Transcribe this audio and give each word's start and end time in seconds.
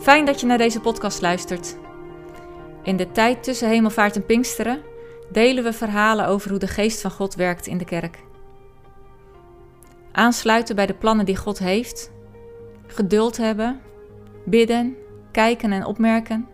Fijn 0.00 0.24
dat 0.24 0.40
je 0.40 0.46
naar 0.46 0.58
deze 0.58 0.80
podcast 0.80 1.20
luistert. 1.20 1.76
In 2.82 2.96
de 2.96 3.12
tijd 3.12 3.42
tussen 3.42 3.68
hemelvaart 3.68 4.16
en 4.16 4.26
Pinksteren 4.26 4.82
delen 5.32 5.64
we 5.64 5.72
verhalen 5.72 6.26
over 6.26 6.50
hoe 6.50 6.58
de 6.58 6.66
geest 6.66 7.00
van 7.00 7.10
God 7.10 7.34
werkt 7.34 7.66
in 7.66 7.78
de 7.78 7.84
kerk. 7.84 8.18
Aansluiten 10.12 10.76
bij 10.76 10.86
de 10.86 10.94
plannen 10.94 11.26
die 11.26 11.36
God 11.36 11.58
heeft, 11.58 12.12
geduld 12.86 13.36
hebben, 13.36 13.80
bidden, 14.44 14.96
kijken 15.30 15.72
en 15.72 15.84
opmerken. 15.84 16.48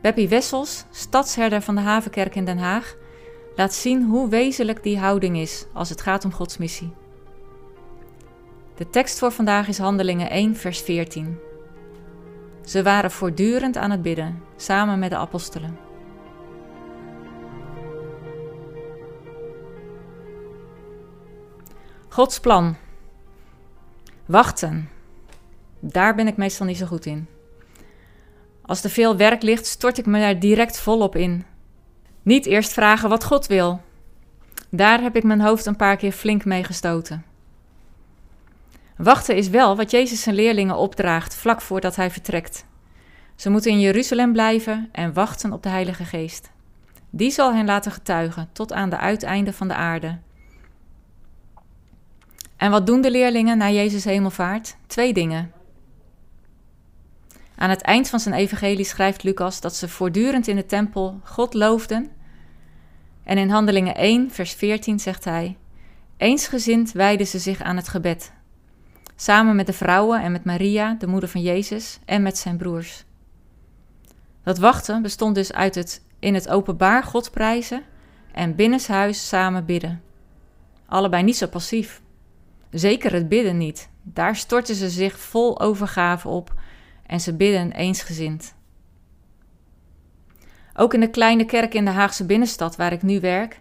Beppie 0.00 0.28
Wessels, 0.28 0.84
stadsherder 0.90 1.62
van 1.62 1.74
de 1.74 1.80
Havenkerk 1.80 2.34
in 2.34 2.44
Den 2.44 2.58
Haag, 2.58 2.96
laat 3.56 3.74
zien 3.74 4.02
hoe 4.02 4.28
wezenlijk 4.28 4.82
die 4.82 4.98
houding 4.98 5.36
is 5.38 5.66
als 5.72 5.88
het 5.88 6.00
gaat 6.00 6.24
om 6.24 6.32
Gods 6.32 6.58
missie. 6.58 6.92
De 8.74 8.90
tekst 8.90 9.18
voor 9.18 9.30
vandaag 9.32 9.68
is 9.68 9.78
Handelingen 9.78 10.30
1, 10.30 10.56
vers 10.56 10.80
14. 10.80 11.50
Ze 12.64 12.82
waren 12.82 13.10
voortdurend 13.10 13.76
aan 13.76 13.90
het 13.90 14.02
bidden, 14.02 14.42
samen 14.56 14.98
met 14.98 15.10
de 15.10 15.16
apostelen. 15.16 15.78
Gods 22.08 22.40
plan. 22.40 22.76
Wachten. 24.26 24.88
Daar 25.80 26.14
ben 26.14 26.26
ik 26.26 26.36
meestal 26.36 26.66
niet 26.66 26.76
zo 26.76 26.86
goed 26.86 27.06
in. 27.06 27.26
Als 28.62 28.84
er 28.84 28.90
veel 28.90 29.16
werk 29.16 29.42
ligt, 29.42 29.66
stort 29.66 29.98
ik 29.98 30.06
me 30.06 30.18
daar 30.18 30.38
direct 30.38 30.80
volop 30.80 31.16
in. 31.16 31.44
Niet 32.22 32.46
eerst 32.46 32.72
vragen 32.72 33.08
wat 33.08 33.24
God 33.24 33.46
wil. 33.46 33.80
Daar 34.70 35.00
heb 35.00 35.16
ik 35.16 35.22
mijn 35.22 35.40
hoofd 35.40 35.66
een 35.66 35.76
paar 35.76 35.96
keer 35.96 36.12
flink 36.12 36.44
mee 36.44 36.64
gestoten. 36.64 37.31
Wachten 38.96 39.36
is 39.36 39.48
wel 39.48 39.76
wat 39.76 39.90
Jezus 39.90 40.22
zijn 40.22 40.34
leerlingen 40.34 40.76
opdraagt 40.76 41.34
vlak 41.34 41.60
voordat 41.60 41.96
hij 41.96 42.10
vertrekt. 42.10 42.66
Ze 43.36 43.50
moeten 43.50 43.70
in 43.70 43.80
Jeruzalem 43.80 44.32
blijven 44.32 44.88
en 44.92 45.12
wachten 45.12 45.52
op 45.52 45.62
de 45.62 45.68
Heilige 45.68 46.04
Geest. 46.04 46.50
Die 47.10 47.30
zal 47.30 47.54
hen 47.54 47.64
laten 47.64 47.92
getuigen 47.92 48.48
tot 48.52 48.72
aan 48.72 48.90
de 48.90 48.98
uiteinde 48.98 49.52
van 49.52 49.68
de 49.68 49.74
aarde. 49.74 50.18
En 52.56 52.70
wat 52.70 52.86
doen 52.86 53.00
de 53.00 53.10
leerlingen 53.10 53.58
na 53.58 53.70
Jezus 53.70 54.04
hemelvaart? 54.04 54.76
Twee 54.86 55.12
dingen. 55.12 55.52
Aan 57.54 57.70
het 57.70 57.82
eind 57.82 58.08
van 58.08 58.20
zijn 58.20 58.34
evangelie 58.34 58.84
schrijft 58.84 59.22
Lucas 59.22 59.60
dat 59.60 59.74
ze 59.74 59.88
voortdurend 59.88 60.48
in 60.48 60.56
de 60.56 60.66
tempel 60.66 61.20
God 61.24 61.54
loofden. 61.54 62.10
En 63.24 63.38
in 63.38 63.50
Handelingen 63.50 63.94
1, 63.94 64.30
vers 64.30 64.52
14 64.52 64.98
zegt 64.98 65.24
hij: 65.24 65.56
Eensgezind 66.16 66.92
wijden 66.92 67.26
ze 67.26 67.38
zich 67.38 67.62
aan 67.62 67.76
het 67.76 67.88
gebed, 67.88 68.32
samen 69.22 69.56
met 69.56 69.66
de 69.66 69.72
vrouwen 69.72 70.22
en 70.22 70.32
met 70.32 70.44
Maria, 70.44 70.94
de 70.98 71.06
moeder 71.06 71.28
van 71.28 71.42
Jezus, 71.42 71.98
en 72.04 72.22
met 72.22 72.38
zijn 72.38 72.56
broers. 72.56 73.04
Dat 74.42 74.58
wachten 74.58 75.02
bestond 75.02 75.34
dus 75.34 75.52
uit 75.52 75.74
het 75.74 76.02
in 76.18 76.34
het 76.34 76.48
openbaar 76.48 77.02
God 77.02 77.30
prijzen 77.30 77.82
en 78.32 78.54
binnenshuis 78.54 79.28
samen 79.28 79.64
bidden. 79.64 80.02
Allebei 80.86 81.22
niet 81.22 81.36
zo 81.36 81.46
passief. 81.46 82.02
Zeker 82.70 83.12
het 83.12 83.28
bidden 83.28 83.58
niet. 83.58 83.88
Daar 84.02 84.36
storten 84.36 84.74
ze 84.74 84.90
zich 84.90 85.18
vol 85.18 85.60
overgave 85.60 86.28
op 86.28 86.54
en 87.06 87.20
ze 87.20 87.36
bidden 87.36 87.72
eensgezind. 87.72 88.54
Ook 90.74 90.94
in 90.94 91.00
de 91.00 91.10
kleine 91.10 91.44
kerk 91.44 91.74
in 91.74 91.84
de 91.84 91.90
Haagse 91.90 92.26
binnenstad 92.26 92.76
waar 92.76 92.92
ik 92.92 93.02
nu 93.02 93.20
werk, 93.20 93.60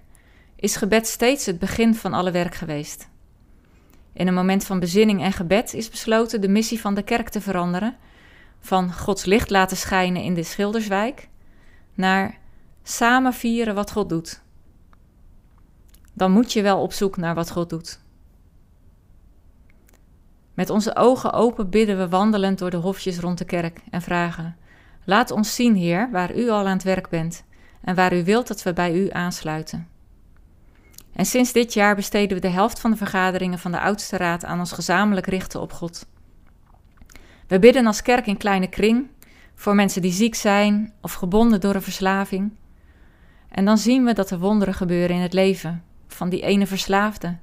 is 0.55 0.75
gebed 0.75 1.07
steeds 1.07 1.45
het 1.45 1.59
begin 1.59 1.95
van 1.95 2.13
alle 2.13 2.31
werk 2.31 2.55
geweest. 2.55 3.10
In 4.13 4.27
een 4.27 4.33
moment 4.33 4.65
van 4.65 4.79
bezinning 4.79 5.21
en 5.21 5.33
gebed 5.33 5.73
is 5.73 5.89
besloten 5.89 6.41
de 6.41 6.47
missie 6.47 6.79
van 6.79 6.93
de 6.93 7.03
kerk 7.03 7.29
te 7.29 7.41
veranderen, 7.41 7.97
van 8.59 8.93
Gods 8.93 9.25
licht 9.25 9.49
laten 9.49 9.77
schijnen 9.77 10.23
in 10.23 10.33
de 10.33 10.43
Schilderswijk, 10.43 11.29
naar 11.93 12.37
samen 12.83 13.33
vieren 13.33 13.75
wat 13.75 13.91
God 13.91 14.09
doet. 14.09 14.41
Dan 16.13 16.31
moet 16.31 16.53
je 16.53 16.61
wel 16.61 16.81
op 16.81 16.93
zoek 16.93 17.17
naar 17.17 17.35
wat 17.35 17.51
God 17.51 17.69
doet. 17.69 17.99
Met 20.53 20.69
onze 20.69 20.95
ogen 20.95 21.33
open 21.33 21.69
bidden 21.69 21.97
we 21.97 22.09
wandelend 22.09 22.59
door 22.59 22.69
de 22.69 22.77
hofjes 22.77 23.19
rond 23.19 23.37
de 23.37 23.45
kerk 23.45 23.79
en 23.91 24.01
vragen: 24.01 24.57
Laat 25.05 25.31
ons 25.31 25.55
zien, 25.55 25.75
Heer, 25.75 26.09
waar 26.11 26.35
u 26.35 26.49
al 26.49 26.67
aan 26.67 26.73
het 26.73 26.83
werk 26.83 27.09
bent 27.09 27.43
en 27.81 27.95
waar 27.95 28.13
u 28.13 28.23
wilt 28.23 28.47
dat 28.47 28.63
we 28.63 28.73
bij 28.73 28.93
u 28.93 29.09
aansluiten. 29.11 29.90
En 31.21 31.27
sinds 31.27 31.51
dit 31.51 31.73
jaar 31.73 31.95
besteden 31.95 32.35
we 32.35 32.41
de 32.41 32.53
helft 32.53 32.79
van 32.79 32.91
de 32.91 32.97
vergaderingen 32.97 33.59
van 33.59 33.71
de 33.71 33.79
oudste 33.79 34.17
raad 34.17 34.45
aan 34.45 34.59
ons 34.59 34.71
gezamenlijk 34.71 35.27
richten 35.27 35.61
op 35.61 35.73
God. 35.73 36.05
We 37.47 37.59
bidden 37.59 37.85
als 37.85 38.01
kerk 38.01 38.27
in 38.27 38.37
kleine 38.37 38.67
kring 38.67 39.07
voor 39.55 39.75
mensen 39.75 40.01
die 40.01 40.11
ziek 40.11 40.35
zijn 40.35 40.93
of 41.01 41.13
gebonden 41.13 41.61
door 41.61 41.75
een 41.75 41.81
verslaving. 41.81 42.51
En 43.49 43.65
dan 43.65 43.77
zien 43.77 44.05
we 44.05 44.13
dat 44.13 44.31
er 44.31 44.39
wonderen 44.39 44.73
gebeuren 44.73 45.15
in 45.15 45.21
het 45.21 45.33
leven 45.33 45.83
van 46.07 46.29
die 46.29 46.41
ene 46.41 46.67
verslaafde 46.67 47.37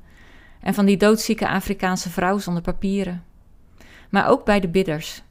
en 0.60 0.75
van 0.75 0.87
die 0.87 0.97
doodzieke 0.97 1.49
Afrikaanse 1.49 2.10
vrouw 2.10 2.39
zonder 2.39 2.62
papieren. 2.62 3.25
Maar 4.10 4.28
ook 4.28 4.45
bij 4.45 4.60
de 4.60 4.69
bidders. 4.69 5.22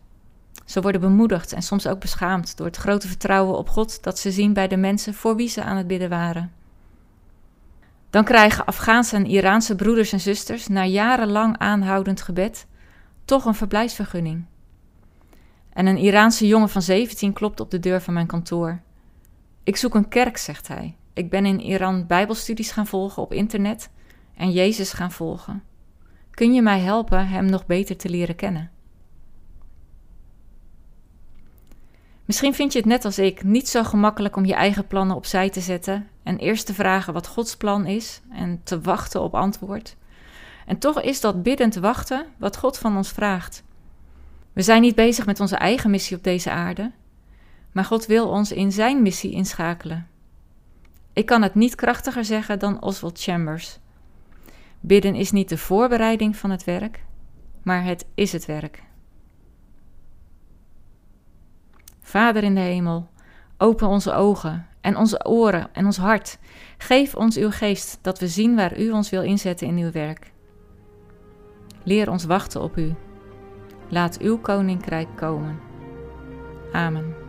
Ze 0.65 0.81
worden 0.81 1.01
bemoedigd 1.01 1.53
en 1.53 1.61
soms 1.61 1.87
ook 1.87 1.99
beschaamd 1.99 2.57
door 2.57 2.67
het 2.67 2.77
grote 2.77 3.07
vertrouwen 3.07 3.57
op 3.57 3.69
God 3.69 4.03
dat 4.03 4.19
ze 4.19 4.31
zien 4.31 4.53
bij 4.53 4.67
de 4.67 4.77
mensen 4.77 5.13
voor 5.13 5.35
wie 5.35 5.49
ze 5.49 5.63
aan 5.63 5.77
het 5.77 5.87
bidden 5.87 6.09
waren. 6.09 6.56
Dan 8.09 8.23
krijgen 8.23 8.65
Afghaanse 8.65 9.15
en 9.15 9.25
Iraanse 9.25 9.75
broeders 9.75 10.11
en 10.11 10.19
zusters 10.19 10.67
na 10.67 10.85
jarenlang 10.85 11.57
aanhoudend 11.57 12.21
gebed 12.21 12.67
toch 13.25 13.45
een 13.45 13.55
verblijfsvergunning. 13.55 14.45
En 15.73 15.85
een 15.85 15.97
Iraanse 15.97 16.47
jongen 16.47 16.69
van 16.69 16.81
17 16.81 17.33
klopt 17.33 17.59
op 17.59 17.71
de 17.71 17.79
deur 17.79 18.01
van 18.01 18.13
mijn 18.13 18.27
kantoor. 18.27 18.81
Ik 19.63 19.75
zoek 19.75 19.95
een 19.95 20.07
kerk, 20.07 20.37
zegt 20.37 20.67
hij. 20.67 20.95
Ik 21.13 21.29
ben 21.29 21.45
in 21.45 21.59
Iran 21.59 22.07
Bijbelstudies 22.07 22.71
gaan 22.71 22.87
volgen 22.87 23.21
op 23.21 23.33
internet 23.33 23.89
en 24.35 24.51
Jezus 24.51 24.91
gaan 24.91 25.11
volgen. 25.11 25.63
Kun 26.31 26.53
je 26.53 26.61
mij 26.61 26.79
helpen 26.79 27.27
Hem 27.27 27.45
nog 27.45 27.65
beter 27.65 27.97
te 27.97 28.09
leren 28.09 28.35
kennen? 28.35 28.71
Misschien 32.27 32.53
vind 32.53 32.71
je 32.73 32.79
het 32.79 32.87
net 32.87 33.05
als 33.05 33.19
ik 33.19 33.43
niet 33.43 33.69
zo 33.69 33.83
gemakkelijk 33.83 34.35
om 34.35 34.45
je 34.45 34.53
eigen 34.53 34.87
plannen 34.87 35.15
opzij 35.15 35.49
te 35.49 35.61
zetten 35.61 36.07
en 36.23 36.37
eerst 36.37 36.65
te 36.65 36.73
vragen 36.73 37.13
wat 37.13 37.27
Gods 37.27 37.57
plan 37.57 37.85
is 37.85 38.21
en 38.29 38.61
te 38.63 38.81
wachten 38.81 39.21
op 39.21 39.35
antwoord. 39.35 39.95
En 40.65 40.77
toch 40.77 41.01
is 41.01 41.21
dat 41.21 41.43
biddend 41.43 41.75
wachten 41.75 42.25
wat 42.37 42.57
God 42.57 42.77
van 42.77 42.97
ons 42.97 43.11
vraagt. 43.11 43.63
We 44.53 44.61
zijn 44.61 44.81
niet 44.81 44.95
bezig 44.95 45.25
met 45.25 45.39
onze 45.39 45.55
eigen 45.55 45.89
missie 45.89 46.17
op 46.17 46.23
deze 46.23 46.51
aarde, 46.51 46.91
maar 47.71 47.85
God 47.85 48.05
wil 48.05 48.29
ons 48.29 48.51
in 48.51 48.71
Zijn 48.71 49.01
missie 49.01 49.31
inschakelen. 49.31 50.07
Ik 51.13 51.25
kan 51.25 51.41
het 51.41 51.55
niet 51.55 51.75
krachtiger 51.75 52.25
zeggen 52.25 52.59
dan 52.59 52.81
Oswald 52.81 53.21
Chambers. 53.21 53.79
Bidden 54.79 55.15
is 55.15 55.31
niet 55.31 55.49
de 55.49 55.57
voorbereiding 55.57 56.35
van 56.35 56.49
het 56.49 56.63
werk, 56.63 57.03
maar 57.63 57.83
het 57.83 58.05
is 58.15 58.31
het 58.31 58.45
werk. 58.45 58.86
Vader 62.07 62.43
in 62.43 62.55
de 62.55 62.61
hemel, 62.61 63.09
open 63.57 63.87
onze 63.87 64.13
ogen 64.13 64.67
en 64.81 64.97
onze 64.97 65.25
oren 65.25 65.67
en 65.73 65.85
ons 65.85 65.97
hart. 65.97 66.39
Geef 66.77 67.15
ons 67.15 67.37
uw 67.37 67.51
geest 67.51 67.99
dat 68.01 68.19
we 68.19 68.27
zien 68.27 68.55
waar 68.55 68.79
u 68.79 68.91
ons 68.91 69.09
wil 69.09 69.21
inzetten 69.21 69.67
in 69.67 69.77
uw 69.77 69.91
werk. 69.91 70.31
Leer 71.83 72.09
ons 72.09 72.25
wachten 72.25 72.61
op 72.61 72.77
u. 72.77 72.93
Laat 73.89 74.19
uw 74.19 74.37
koninkrijk 74.37 75.07
komen. 75.15 75.59
Amen. 76.71 77.26